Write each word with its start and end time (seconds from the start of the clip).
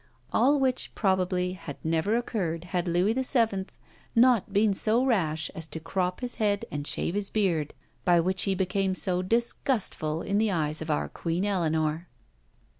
All 0.33 0.59
which, 0.59 0.95
probably, 0.95 1.53
had 1.53 1.77
never 1.83 2.15
occurred 2.17 2.63
had 2.63 2.87
Louis 2.87 3.13
VII. 3.13 3.67
not 4.15 4.51
been 4.51 4.73
so 4.73 5.05
rash 5.05 5.51
as 5.51 5.67
to 5.67 5.79
crop 5.79 6.21
his 6.21 6.37
head 6.37 6.65
and 6.71 6.87
shave 6.87 7.13
his 7.13 7.29
beard, 7.29 7.75
by 8.03 8.19
which 8.19 8.45
he 8.45 8.55
became 8.55 8.95
so 8.95 9.21
disgustful 9.21 10.23
in 10.23 10.39
the 10.39 10.49
eyes 10.49 10.81
of 10.81 10.89
our 10.89 11.07
Queen 11.07 11.45
Eleanor. 11.45 12.07